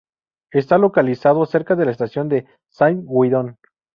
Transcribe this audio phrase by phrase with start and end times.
[0.51, 3.59] Está localizado cerca de la estación de Saint-Guidon.